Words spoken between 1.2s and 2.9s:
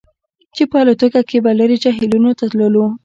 کې به لرې جهیلونو ته تللو